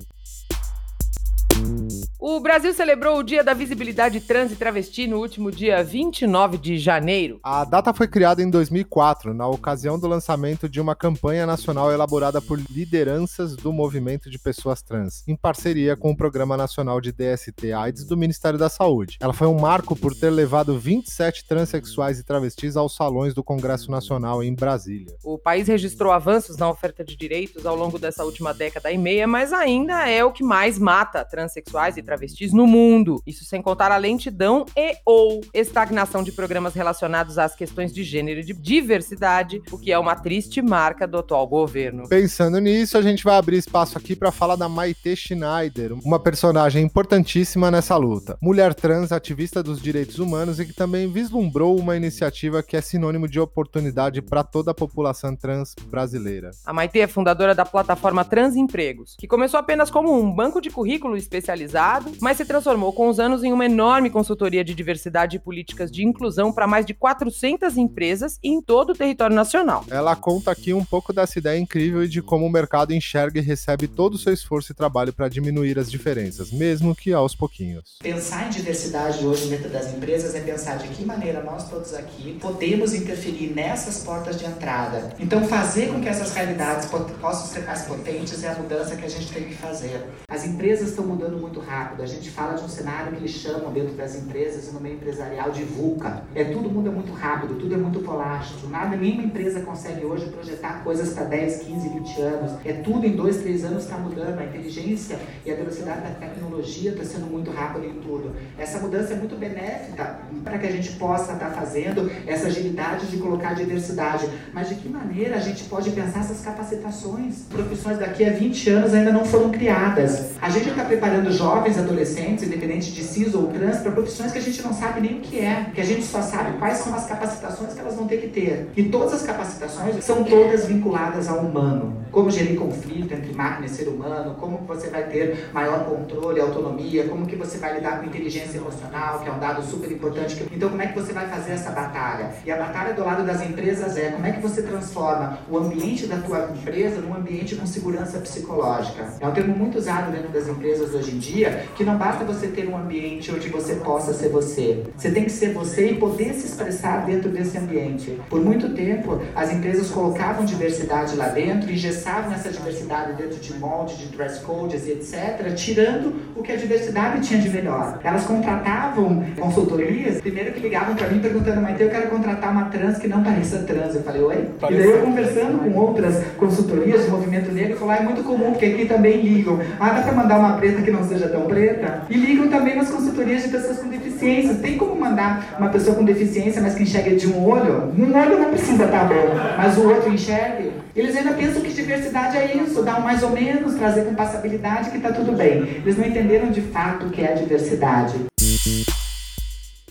O 2.25 2.39
Brasil 2.39 2.73
celebrou 2.73 3.19
o 3.19 3.23
Dia 3.25 3.43
da 3.43 3.53
Visibilidade 3.53 4.21
Trans 4.21 4.53
e 4.53 4.57
Travesti 4.57 5.09
no 5.09 5.19
último 5.19 5.51
dia 5.51 5.83
29 5.83 6.57
de 6.57 6.79
janeiro. 6.79 7.41
A 7.43 7.65
data 7.65 7.93
foi 7.93 8.07
criada 8.07 8.41
em 8.41 8.49
2004, 8.49 9.35
na 9.35 9.49
ocasião 9.49 9.99
do 9.99 10.07
lançamento 10.07 10.69
de 10.69 10.81
uma 10.81 10.95
campanha 10.95 11.45
nacional 11.45 11.91
elaborada 11.91 12.41
por 12.41 12.61
lideranças 12.71 13.57
do 13.57 13.73
movimento 13.73 14.31
de 14.31 14.39
pessoas 14.39 14.81
trans, 14.83 15.25
em 15.27 15.35
parceria 15.35 15.97
com 15.97 16.13
o 16.13 16.17
Programa 16.17 16.57
Nacional 16.57 17.01
de 17.01 17.11
DST 17.11 17.73
AIDS 17.73 18.07
do 18.07 18.17
Ministério 18.17 18.57
da 18.57 18.69
Saúde. 18.69 19.19
Ela 19.21 19.33
foi 19.33 19.49
um 19.49 19.59
marco 19.59 19.97
por 19.97 20.15
ter 20.15 20.31
levado 20.31 20.79
27 20.79 21.45
transexuais 21.45 22.21
e 22.21 22.25
travestis 22.25 22.77
aos 22.77 22.95
salões 22.95 23.35
do 23.35 23.43
Congresso 23.43 23.91
Nacional 23.91 24.45
em 24.45 24.55
Brasília. 24.55 25.13
O 25.25 25.37
país 25.37 25.67
registrou 25.67 26.13
avanços 26.13 26.57
na 26.57 26.71
oferta 26.71 27.05
de 27.05 27.17
direitos 27.17 27.67
ao 27.67 27.75
longo 27.75 27.99
dessa 27.99 28.25
última 28.25 28.55
década 28.55 28.93
e 28.93 28.97
meia, 28.97 29.27
mas 29.27 29.53
ainda 29.53 30.09
é 30.09 30.25
o 30.25 30.31
que 30.31 30.45
mais 30.45 30.79
mata 30.79 31.25
transexuais 31.53 31.97
e 31.97 32.03
travestis 32.03 32.53
no 32.53 32.67
mundo. 32.67 33.23
Isso 33.27 33.45
sem 33.45 33.61
contar 33.61 33.93
a 33.93 33.97
lentidão 33.97 34.65
e 34.77 34.97
ou 35.05 35.43
estagnação 35.53 36.23
de 36.23 36.33
programas 36.33 36.75
relacionados 36.75 37.39
às 37.39 37.55
questões 37.55 37.93
de 37.93 38.03
gênero 38.03 38.41
e 38.41 38.45
de 38.45 38.55
diversidade, 38.55 39.63
o 39.71 39.79
que 39.79 39.93
é 39.93 39.99
uma 39.99 40.17
triste 40.17 40.63
marca 40.63 41.07
do 41.07 41.19
atual 41.19 41.47
governo. 41.47 42.09
Pensando 42.09 42.59
nisso, 42.59 42.97
a 42.97 43.03
gente 43.03 43.23
vai 43.23 43.37
abrir 43.37 43.59
espaço 43.59 43.99
aqui 43.99 44.17
para 44.17 44.33
falar 44.33 44.57
da 44.57 44.69
Maite 44.69 45.15
Schneider, 45.15 45.93
uma 46.05 46.19
personagem 46.19 46.83
importantíssima 46.83 47.71
nessa 47.71 47.97
luta. 47.97 48.39
Mulher 48.41 48.75
trans, 48.75 49.13
ativista 49.13 49.63
dos 49.63 49.81
direitos 49.81 50.19
humanos 50.19 50.59
e 50.59 50.67
que 50.67 50.73
também 50.73 51.11
vislumbrou 51.11 51.79
uma 51.79 51.97
iniciativa 51.97 52.63
que 52.63 52.77
é 52.77 52.81
sinônimo 52.81 53.29
de 53.29 53.39
oportunidade 53.39 54.23
para 54.23 54.43
toda 54.43 54.71
a 54.71 54.75
população 54.75 55.37
trans 55.37 55.75
brasileira. 55.91 56.51
A 56.65 56.73
Maite 56.73 57.01
é 57.01 57.07
fundadora 57.07 57.55
da 57.55 57.65
plataforma 57.65 58.25
Transempregos, 58.25 59.17
que 59.19 59.27
começou 59.27 59.59
apenas 59.59 59.91
como 59.91 60.13
um 60.19 60.33
banco 60.33 60.61
de 60.61 60.71
currículo 60.71 61.17
especializado, 61.43 62.13
mas 62.21 62.37
se 62.37 62.45
transformou 62.45 62.93
com 62.93 63.09
os 63.09 63.19
anos 63.19 63.43
em 63.43 63.53
uma 63.53 63.67
enorme 63.67 64.09
consultoria 64.09 64.65
de 64.65 64.75
diversidade 64.75 65.37
e 65.37 65.41
políticas 65.41 65.91
de 65.91 66.05
inclusão 66.05 66.53
para 66.53 66.67
mais 66.67 66.87
de 66.87 66.95
400 66.95 67.77
empresas 67.77 68.39
em 68.43 68.63
todo 68.63 68.91
o 68.91 68.95
território 68.95 69.35
nacional. 69.35 69.85
Ela 69.91 70.15
conta 70.15 70.53
aqui 70.53 70.73
um 70.73 70.85
pouco 70.85 71.13
dessa 71.13 71.39
ideia 71.39 71.59
incrível 71.59 72.05
e 72.05 72.09
de 72.09 72.23
como 72.23 72.47
o 72.47 72.51
mercado 72.51 72.95
enxerga 72.95 73.41
e 73.41 73.43
recebe 73.43 73.89
todo 73.89 74.15
o 74.15 74.19
seu 74.19 74.33
esforço 74.33 74.73
e 74.73 74.75
trabalho 74.75 75.13
para 75.13 75.29
diminuir 75.29 75.79
as 75.79 75.91
diferenças, 75.91 76.53
mesmo 76.53 76.95
que 76.95 77.13
aos 77.13 77.35
pouquinhos. 77.35 77.99
Pensar 78.01 78.47
em 78.47 78.51
diversidade 78.51 79.27
hoje 79.27 79.49
dentro 79.49 79.69
das 79.69 79.93
empresas 79.93 80.35
é 80.35 80.41
pensar 80.41 80.79
de 80.79 80.89
que 80.89 81.05
maneira 81.05 81.43
nós 81.43 81.69
todos 81.69 81.93
aqui 81.95 82.39
podemos 82.41 82.95
interferir 82.95 83.53
nessas 83.55 84.05
portas 84.05 84.39
de 84.39 84.45
entrada. 84.45 85.15
Então, 85.19 85.45
fazer 85.47 85.89
com 85.89 86.01
que 86.01 86.09
essas 86.09 86.33
realidades 86.33 86.89
possam 87.21 87.47
ser 87.47 87.65
mais 87.65 87.83
potentes 87.83 88.45
é 88.45 88.51
a 88.51 88.55
mudança 88.55 88.97
que 88.97 89.05
a 89.05 89.09
gente 89.09 89.33
tem 89.33 89.45
que 89.45 89.55
fazer. 89.55 90.07
As 90.29 90.45
empresas 90.45 90.91
estão 90.91 91.07
mudando 91.07 91.22
muito 91.31 91.61
rápido. 91.61 92.03
A 92.03 92.07
gente 92.07 92.31
fala 92.31 92.55
de 92.55 92.65
um 92.65 92.69
cenário 92.69 93.13
que 93.13 93.19
eles 93.19 93.31
chamam 93.31 93.73
dentro 93.73 93.95
das 93.95 94.17
empresas 94.17 94.69
e 94.69 94.73
no 94.73 94.81
meio 94.81 94.97
empresarial 94.97 95.51
de 95.51 95.63
VUCA. 95.65 96.25
É 96.35 96.45
tudo 96.45 96.69
muda 96.69 96.91
muito 96.91 97.13
rápido, 97.13 97.59
tudo 97.59 97.75
é 97.75 97.77
muito 97.77 98.01
volátil. 98.01 98.69
Nada, 98.69 98.97
nenhuma 98.97 99.23
empresa 99.23 99.61
consegue 99.61 100.05
hoje 100.05 100.27
projetar 100.27 100.83
coisas 100.83 101.13
para 101.13 101.25
10, 101.25 101.63
15, 101.63 101.89
20 101.89 102.21
anos. 102.21 102.53
É 102.65 102.73
tudo 102.73 103.07
em 103.07 103.15
2, 103.15 103.37
3 103.39 103.65
anos 103.65 103.85
está 103.85 103.97
mudando. 103.97 104.39
A 104.39 104.45
inteligência 104.45 105.19
e 105.45 105.51
a 105.51 105.55
velocidade 105.55 106.01
da 106.01 106.11
tecnologia 106.11 106.91
está 106.93 107.05
sendo 107.05 107.27
muito 107.27 107.51
rápida 107.51 107.87
em 107.87 107.95
tudo. 107.95 108.35
Essa 108.59 108.79
mudança 108.79 109.13
é 109.13 109.17
muito 109.17 109.37
benéfica 109.37 110.19
para 110.43 110.59
que 110.59 110.67
a 110.67 110.71
gente 110.71 110.93
possa 110.93 111.33
estar 111.35 111.51
tá 111.51 111.51
fazendo 111.51 112.11
essa 112.27 112.47
agilidade 112.47 113.07
de 113.07 113.19
colocar 113.19 113.55
diversidade. 113.55 114.29
Mas 114.53 114.69
de 114.69 114.77
que 114.77 114.89
maneira 114.89 115.37
a 115.37 115.41
gente 115.41 115.65
pode 115.65 115.91
pensar 115.91 116.21
essas 116.21 116.41
capacitações? 116.41 117.43
Profissões 117.49 117.99
daqui 117.99 118.25
a 118.25 118.33
20 118.33 118.71
anos 118.71 118.95
ainda 118.95 119.13
não 119.13 119.25
foram 119.25 119.51
criadas. 119.51 120.33
A 120.41 120.49
gente 120.51 120.69
está 120.71 120.85
preparando 120.85 121.12
jovens, 121.31 121.79
adolescentes, 121.79 122.45
independente 122.45 122.93
de 122.93 123.03
cis 123.03 123.35
ou 123.35 123.49
trans, 123.49 123.79
para 123.79 123.93
profissões 123.93 124.33
que 124.33 124.39
a 124.39 124.43
gente 124.43 124.63
não 124.63 124.73
sabe 124.73 125.01
nem 125.01 125.19
o 125.19 125.21
que 125.21 125.39
é, 125.39 125.71
que 125.75 125.81
a 125.81 125.85
gente 125.85 126.05
só 126.05 126.23
sabe 126.23 126.59
quais 126.59 126.79
são 126.79 126.95
as 126.95 127.07
capacitações 127.07 127.75
que 127.75 127.81
elas 127.81 127.95
vão 127.95 128.07
ter 128.07 128.19
que 128.19 128.29
ter. 128.29 128.69
E 128.77 128.85
todas 128.85 129.15
as 129.15 129.23
capacitações 129.23 130.05
são 130.05 130.25
todas 130.25 130.67
vinculadas 130.67 131.29
ao 131.29 131.39
humano. 131.39 132.03
Como 132.11 132.31
gerir 132.31 132.59
conflito 132.59 133.15
entre 133.15 133.33
máquina 133.33 133.67
e 133.67 133.69
ser 133.71 133.89
humano, 133.89 134.37
como 134.39 134.59
você 134.59 134.91
vai 134.91 135.05
ter 135.05 135.49
maior 135.53 135.85
controle, 135.87 136.41
autonomia, 136.41 137.09
como 137.09 137.27
que 137.27 137.37
você 137.37 137.57
vai 137.59 137.75
lidar 137.75 138.01
com 138.01 138.07
inteligência 138.07 138.59
emocional, 138.59 139.21
que 139.21 139.29
é 139.29 139.33
um 139.33 139.39
dado 139.39 139.63
super 139.63 139.91
importante. 139.91 140.47
Então, 140.53 140.69
como 140.69 140.83
é 140.83 140.89
que 140.89 140.95
você 140.95 141.13
vai 141.13 141.27
fazer 141.29 141.53
essa 141.53 141.71
batalha? 141.71 142.31
E 142.45 142.51
a 142.51 142.57
batalha 142.57 142.93
do 142.93 143.03
lado 143.03 143.25
das 143.25 143.43
empresas 143.43 143.97
é 143.97 144.11
como 144.11 144.27
é 144.27 144.33
que 144.33 144.41
você 144.41 144.63
transforma 144.63 145.39
o 145.51 145.57
ambiente 145.57 146.07
da 146.07 146.19
tua 146.19 146.51
empresa 146.55 147.01
num 147.01 147.15
ambiente 147.15 147.57
com 147.57 147.67
segurança 147.67 148.19
psicológica. 148.19 149.15
É 149.19 149.27
um 149.27 149.33
termo 149.33 149.57
muito 149.57 149.79
usado 149.79 150.13
dentro 150.13 150.29
das 150.29 150.47
empresas 150.49 150.95
hoje 150.95 151.02
em 151.11 151.19
dia, 151.19 151.65
que 151.77 151.85
não 151.85 151.97
basta 151.97 152.25
você 152.25 152.49
ter 152.49 152.69
um 152.69 152.77
ambiente 152.77 153.33
onde 153.33 153.49
você 153.49 153.77
possa 153.77 154.13
ser 154.13 154.29
você. 154.29 154.83
Você 154.97 155.11
tem 155.11 155.25
que 155.25 155.33
ser 155.33 155.53
você 155.53 155.91
e 155.91 155.95
poder 155.95 156.35
se 156.35 156.47
expressar 156.47 157.05
dentro 157.07 157.31
desse 157.31 157.57
ambiente. 157.59 158.19
Por 158.29 158.41
muito 158.41 158.71
tempo, 158.71 159.21
as 159.35 159.53
empresas 159.53 159.91
colocavam 159.91 160.45
diversidade 160.45 161.17
lá 161.17 161.29
dentro, 161.29 161.71
engessavam 161.71 162.33
essa 162.33 162.51
diversidade 162.51 163.15
dentro 163.15 163.39
de 163.39 163.55
molde, 163.55 163.97
de 163.97 164.07
dress 164.17 164.41
codes 164.41 164.87
e 164.87 164.93
etc., 164.93 165.55
tirando 165.55 166.15
o 166.37 166.43
que 166.43 166.53
a 166.53 166.57
diversidade 166.57 167.27
tinha 167.27 167.41
de 167.41 167.49
melhor. 167.49 167.99
Elas 168.03 168.25
contratavam 168.25 169.25
consultorias, 169.39 170.21
primeiro 170.21 170.53
que 170.53 170.61
ligavam 170.61 170.95
para 170.95 171.09
mim 171.09 171.21
perguntando, 171.21 171.61
mas 171.61 171.81
eu 171.81 171.91
quero 171.91 172.09
contratar 172.09 172.53
uma 172.53 172.67
trans 172.67 172.99
que 172.99 173.09
não 173.09 173.23
pareça 173.23 173.59
trans. 173.61 173.95
Eu 173.95 174.03
falei, 174.03 174.23
oi? 174.23 174.49
E 174.71 174.75
daí 174.75 174.85
eu 174.85 175.03
conversando 175.03 175.59
com 175.59 175.79
outras 175.79 176.23
consultorias 176.37 177.05
de 177.05 177.11
movimento 177.11 177.53
negro, 177.53 177.77
falou, 177.77 177.95
ah, 177.95 177.97
é 177.97 178.03
muito 178.03 178.23
comum, 178.23 178.51
porque 178.53 178.67
aqui 178.67 178.87
também 178.87 179.21
ligam. 179.21 179.59
Ah, 179.81 179.91
dá 179.91 180.03
para 180.03 180.13
mandar 180.13 180.39
uma 180.39 180.57
preta 180.57 180.83
que 180.83 180.91
não 180.93 181.03
seja 181.03 181.29
tão 181.29 181.47
preta? 181.47 182.07
E 182.09 182.15
ligam 182.15 182.49
também 182.49 182.77
nas 182.77 182.91
consultorias 182.91 183.43
de 183.43 183.49
pessoas 183.49 183.79
com 183.79 183.89
deficiência. 183.89 184.55
Tem 184.57 184.77
como 184.77 184.95
mandar 184.95 185.57
uma 185.59 185.69
pessoa 185.71 185.97
com 185.97 186.05
deficiência, 186.05 186.61
mas 186.61 186.75
que 186.75 186.83
enxerga 186.83 187.17
de 187.17 187.27
um 187.27 187.45
olho? 187.45 187.93
Um 187.99 188.17
olho 188.17 188.39
não 188.39 188.51
precisa 188.51 188.85
estar 188.85 189.01
tá 189.01 189.05
bom, 189.05 189.35
mas 189.57 189.77
o 189.79 189.89
outro 189.89 190.13
enxergue. 190.13 190.73
Eles 190.95 191.17
ainda 191.17 191.33
pensam 191.33 191.63
que 191.63 191.73
diversidade 191.73 192.37
é 192.37 192.57
isso, 192.57 192.83
dar 192.83 193.01
um 193.01 193.03
mais 193.03 193.23
ou 193.23 193.31
menos, 193.31 193.75
trazer 193.75 194.05
com 194.05 194.15
passabilidade 194.15 194.91
que 194.91 194.99
está 194.99 195.13
tudo 195.13 195.33
bem. 195.33 195.63
Eles 195.83 195.97
não 195.97 196.07
entenderam 196.07 196.51
de 196.51 196.61
fato 196.61 197.07
o 197.07 197.11
que 197.11 197.23
é 197.23 197.33
a 197.33 197.35
diversidade. 197.35 198.15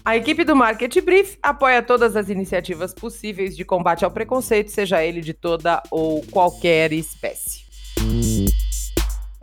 A 0.04 0.18
equipe 0.18 0.44
do 0.44 0.56
Market 0.56 1.00
Brief 1.04 1.38
apoia 1.44 1.82
todas 1.82 2.16
as 2.16 2.28
iniciativas 2.28 2.94
possíveis 2.94 3.56
de 3.56 3.64
combate 3.64 4.04
ao 4.04 4.10
preconceito, 4.10 4.72
seja 4.72 5.04
ele 5.04 5.22
de 5.22 5.34
toda 5.34 5.82
ou 5.92 6.22
qualquer 6.32 6.92
espécie. 6.92 7.62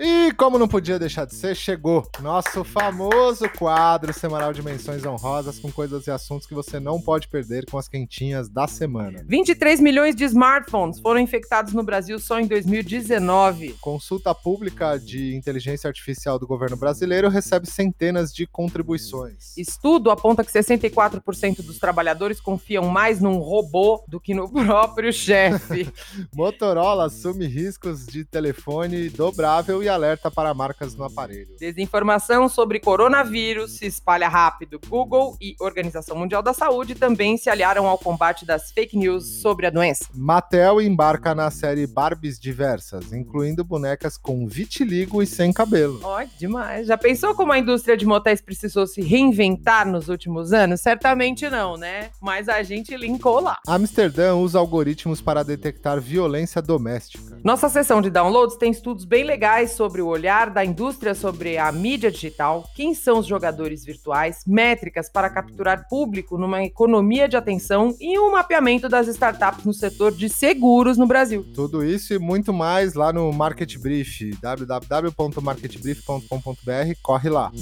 E 0.00 0.32
como 0.34 0.60
não 0.60 0.68
podia 0.68 0.96
deixar 0.96 1.24
de 1.24 1.34
ser, 1.34 1.56
chegou 1.56 2.08
nosso 2.20 2.62
famoso 2.62 3.48
quadro 3.58 4.12
semanal 4.12 4.52
de 4.52 4.62
menções 4.62 5.04
honrosas 5.04 5.58
com 5.58 5.72
coisas 5.72 6.06
e 6.06 6.10
assuntos 6.12 6.46
que 6.46 6.54
você 6.54 6.78
não 6.78 7.00
pode 7.00 7.26
perder 7.26 7.68
com 7.68 7.76
as 7.76 7.88
quentinhas 7.88 8.48
da 8.48 8.68
semana. 8.68 9.24
23 9.26 9.80
milhões 9.80 10.14
de 10.14 10.22
smartphones 10.22 11.00
foram 11.00 11.18
infectados 11.18 11.72
no 11.72 11.82
Brasil 11.82 12.16
só 12.20 12.38
em 12.38 12.46
2019. 12.46 13.74
Consulta 13.80 14.32
pública 14.32 14.96
de 14.98 15.34
inteligência 15.34 15.88
artificial 15.88 16.38
do 16.38 16.46
governo 16.46 16.76
brasileiro 16.76 17.28
recebe 17.28 17.66
centenas 17.66 18.32
de 18.32 18.46
contribuições. 18.46 19.56
Estudo 19.56 20.12
aponta 20.12 20.44
que 20.44 20.52
64% 20.52 21.56
dos 21.62 21.80
trabalhadores 21.80 22.40
confiam 22.40 22.86
mais 22.86 23.20
num 23.20 23.38
robô 23.38 24.04
do 24.06 24.20
que 24.20 24.32
no 24.32 24.46
próprio 24.52 25.12
chefe. 25.12 25.92
Motorola 26.32 27.06
assume 27.06 27.48
riscos 27.48 28.06
de 28.06 28.24
telefone 28.24 29.08
dobrável 29.08 29.82
e 29.82 29.87
alerta 29.88 30.30
para 30.30 30.52
marcas 30.54 30.94
no 30.94 31.04
aparelho. 31.04 31.56
Desinformação 31.58 32.48
sobre 32.48 32.80
coronavírus 32.80 33.78
se 33.78 33.86
espalha 33.86 34.28
rápido. 34.28 34.80
Google 34.88 35.36
e 35.40 35.54
Organização 35.60 36.16
Mundial 36.16 36.42
da 36.42 36.52
Saúde 36.52 36.94
também 36.94 37.36
se 37.36 37.50
aliaram 37.50 37.86
ao 37.86 37.98
combate 37.98 38.44
das 38.44 38.70
fake 38.70 38.96
news 38.96 39.40
sobre 39.40 39.66
a 39.66 39.70
doença. 39.70 40.06
Mattel 40.14 40.80
embarca 40.80 41.34
na 41.34 41.50
série 41.50 41.86
Barbies 41.86 42.38
diversas, 42.38 43.12
incluindo 43.12 43.64
bonecas 43.64 44.16
com 44.16 44.46
vitiligo 44.46 45.22
e 45.22 45.26
sem 45.26 45.52
cabelo. 45.52 46.00
Ó, 46.02 46.20
oh, 46.20 46.26
demais. 46.38 46.86
Já 46.86 46.96
pensou 46.96 47.34
como 47.34 47.52
a 47.52 47.58
indústria 47.58 47.96
de 47.96 48.06
motéis 48.06 48.40
precisou 48.40 48.86
se 48.86 49.00
reinventar 49.00 49.86
nos 49.86 50.08
últimos 50.08 50.52
anos? 50.52 50.80
Certamente 50.80 51.48
não, 51.48 51.76
né? 51.76 52.10
Mas 52.20 52.48
a 52.48 52.62
gente 52.62 52.96
linkou 52.96 53.40
lá. 53.40 53.58
Amsterdã 53.66 54.34
usa 54.34 54.58
algoritmos 54.58 55.20
para 55.20 55.42
detectar 55.42 56.00
violência 56.00 56.62
doméstica. 56.62 57.27
Nossa 57.44 57.68
seção 57.68 58.02
de 58.02 58.10
downloads 58.10 58.56
tem 58.56 58.70
estudos 58.70 59.04
bem 59.04 59.22
legais 59.22 59.70
sobre 59.72 60.02
o 60.02 60.06
olhar 60.06 60.50
da 60.50 60.64
indústria 60.64 61.14
sobre 61.14 61.56
a 61.56 61.70
mídia 61.70 62.10
digital, 62.10 62.64
quem 62.74 62.92
são 62.94 63.20
os 63.20 63.26
jogadores 63.26 63.84
virtuais, 63.84 64.42
métricas 64.46 65.08
para 65.08 65.30
capturar 65.30 65.86
público 65.88 66.36
numa 66.36 66.64
economia 66.64 67.28
de 67.28 67.36
atenção 67.36 67.94
e 68.00 68.18
um 68.18 68.32
mapeamento 68.32 68.88
das 68.88 69.06
startups 69.08 69.64
no 69.64 69.72
setor 69.72 70.10
de 70.12 70.28
seguros 70.28 70.98
no 70.98 71.06
Brasil. 71.06 71.46
Tudo 71.54 71.84
isso 71.84 72.12
e 72.12 72.18
muito 72.18 72.52
mais 72.52 72.94
lá 72.94 73.12
no 73.12 73.32
Market 73.32 73.78
Brief, 73.78 74.32
www.marketbrief.com.br, 74.40 76.94
corre 77.02 77.28
lá. 77.28 77.52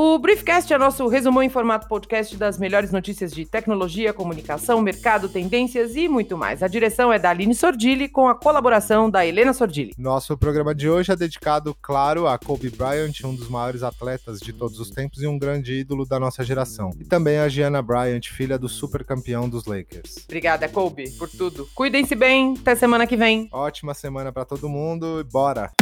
O 0.00 0.16
Briefcast 0.16 0.72
é 0.72 0.78
nosso 0.78 1.08
resumão 1.08 1.42
em 1.42 1.48
formato 1.48 1.88
podcast 1.88 2.36
das 2.36 2.56
melhores 2.56 2.92
notícias 2.92 3.32
de 3.32 3.44
tecnologia, 3.44 4.12
comunicação, 4.12 4.80
mercado, 4.80 5.28
tendências 5.28 5.96
e 5.96 6.06
muito 6.06 6.38
mais. 6.38 6.62
A 6.62 6.68
direção 6.68 7.12
é 7.12 7.18
da 7.18 7.30
Aline 7.30 7.52
Sordilli, 7.52 8.08
com 8.08 8.28
a 8.28 8.34
colaboração 8.36 9.10
da 9.10 9.26
Helena 9.26 9.52
Sordilli. 9.52 9.92
Nosso 9.98 10.38
programa 10.38 10.72
de 10.72 10.88
hoje 10.88 11.10
é 11.10 11.16
dedicado, 11.16 11.76
claro, 11.82 12.28
a 12.28 12.38
Kobe 12.38 12.70
Bryant, 12.70 13.24
um 13.24 13.34
dos 13.34 13.48
maiores 13.48 13.82
atletas 13.82 14.38
de 14.38 14.52
todos 14.52 14.78
os 14.78 14.88
tempos 14.88 15.20
e 15.20 15.26
um 15.26 15.36
grande 15.36 15.80
ídolo 15.80 16.06
da 16.06 16.20
nossa 16.20 16.44
geração. 16.44 16.92
E 16.96 17.04
também 17.04 17.40
a 17.40 17.48
Gianna 17.48 17.82
Bryant, 17.82 18.28
filha 18.30 18.56
do 18.56 18.68
super 18.68 19.02
campeão 19.02 19.48
dos 19.48 19.64
Lakers. 19.64 20.26
Obrigada, 20.26 20.68
Kobe, 20.68 21.10
por 21.18 21.28
tudo. 21.28 21.68
Cuidem-se 21.74 22.14
bem, 22.14 22.54
até 22.60 22.76
semana 22.76 23.04
que 23.04 23.16
vem. 23.16 23.48
Ótima 23.50 23.94
semana 23.94 24.30
para 24.30 24.44
todo 24.44 24.68
mundo 24.68 25.18
e 25.18 25.24
bora! 25.24 25.72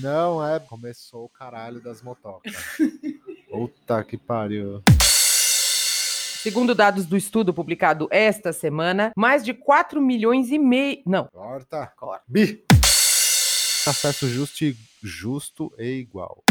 Não 0.00 0.46
é. 0.46 0.60
Começou 0.60 1.24
o 1.24 1.28
caralho 1.28 1.80
das 1.80 2.02
motocas. 2.02 2.54
Puta 3.50 4.02
que 4.04 4.16
pariu. 4.16 4.82
Segundo 6.44 6.74
dados 6.74 7.06
do 7.06 7.16
estudo 7.16 7.54
publicado 7.54 8.06
esta 8.10 8.52
semana, 8.52 9.12
mais 9.16 9.42
de 9.42 9.54
4 9.54 10.00
milhões 10.00 10.50
e 10.50 10.58
meio. 10.58 11.02
Não. 11.06 11.26
Corta. 11.28 11.92
Corta. 11.96 12.24
Bi. 12.28 12.64
Acesso 13.86 14.28
justo 14.28 14.64
e, 14.64 14.76
justo 15.02 15.72
e 15.78 16.00
igual. 16.00 16.42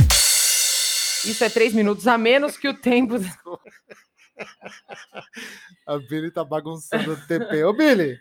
Isso 1.25 1.43
é 1.43 1.49
três 1.49 1.73
minutos 1.73 2.07
a 2.07 2.17
menos 2.17 2.57
que 2.57 2.67
o 2.67 2.73
tempo. 2.73 3.15
A 5.85 5.97
Billy 5.97 6.31
tá 6.31 6.43
bagunçando 6.43 7.13
o 7.13 7.27
TP. 7.27 7.63
Ô, 7.63 7.73
Billy! 7.73 8.17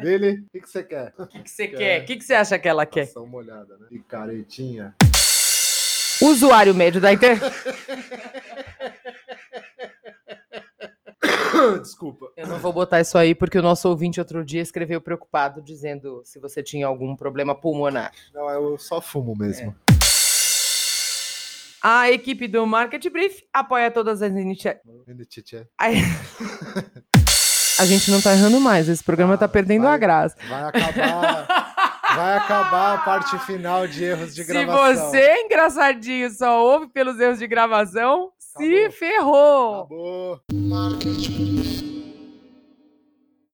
Billy, 0.00 0.40
o 0.40 0.48
que, 0.52 0.60
que 0.60 0.70
você 0.70 0.84
quer? 0.84 1.12
O 1.18 1.26
que, 1.26 1.42
que 1.42 1.50
você 1.50 1.68
quer? 1.68 2.02
O 2.02 2.06
que, 2.06 2.16
que 2.16 2.24
você 2.24 2.34
acha 2.34 2.58
que 2.58 2.68
ela 2.68 2.86
quer? 2.86 3.10
Dá 3.12 3.20
uma 3.20 3.38
olhada, 3.38 3.76
né? 3.78 3.86
Picaretinha. 3.88 4.94
Usuário 6.22 6.74
médio 6.74 7.00
da 7.00 7.12
internet. 7.12 7.44
Desculpa. 11.82 12.30
Eu 12.36 12.46
não 12.46 12.58
vou 12.58 12.72
botar 12.72 13.00
isso 13.00 13.18
aí 13.18 13.34
porque 13.34 13.58
o 13.58 13.62
nosso 13.62 13.88
ouvinte 13.88 14.20
outro 14.20 14.44
dia 14.44 14.60
escreveu 14.62 15.00
preocupado 15.00 15.60
dizendo 15.62 16.22
se 16.24 16.38
você 16.38 16.62
tinha 16.62 16.86
algum 16.86 17.16
problema 17.16 17.54
pulmonar. 17.54 18.12
Não, 18.32 18.48
eu 18.50 18.78
só 18.78 19.00
fumo 19.00 19.34
mesmo. 19.36 19.74
É. 19.82 19.85
A 21.88 22.10
equipe 22.10 22.48
do 22.48 22.66
Market 22.66 23.08
Brief 23.12 23.44
apoia 23.52 23.92
todas 23.92 24.20
as 24.20 24.32
iniciativas. 24.32 24.82
A 27.78 27.86
gente 27.86 28.10
não 28.10 28.20
tá 28.20 28.32
errando 28.32 28.58
mais, 28.58 28.88
esse 28.88 29.04
programa 29.04 29.34
ah, 29.34 29.38
tá 29.38 29.46
perdendo 29.46 29.84
vai, 29.84 29.94
a 29.94 29.96
graça. 29.96 30.36
Vai 30.48 30.64
acabar. 30.64 31.46
Vai 32.16 32.36
acabar 32.38 32.94
a 32.94 32.98
parte 32.98 33.38
final 33.46 33.86
de 33.86 34.02
erros 34.02 34.34
de 34.34 34.42
gravação. 34.42 34.96
Se 34.96 35.00
você, 35.00 35.42
engraçadinho, 35.44 36.28
só 36.30 36.64
ouve 36.64 36.88
pelos 36.88 37.20
erros 37.20 37.38
de 37.38 37.46
gravação, 37.46 38.32
Acabou. 38.56 38.68
se 38.68 38.90
ferrou. 38.90 39.80
Acabou. 39.82 40.40
Market 40.52 41.28
Brief. 41.28 41.95